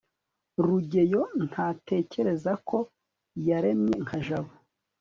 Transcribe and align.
rugeyo 0.65 1.21
ntatekereza 1.47 2.51
ko 2.67 2.77
yaremye 3.47 3.95
nka 4.05 4.17
jabo 4.25 4.53